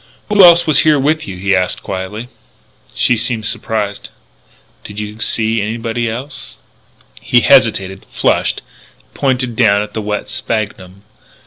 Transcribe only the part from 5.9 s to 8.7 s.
else?" He hesitated, flushed,